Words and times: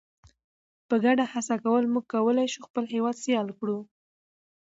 په 0.87 0.95
ګډه 1.03 1.25
هڅه 1.33 1.55
موږ 1.93 2.05
کولی 2.13 2.47
شو 2.53 2.59
خپل 2.67 2.83
هیواد 2.93 3.15
سیال 3.23 3.47
کړو. 3.59 3.79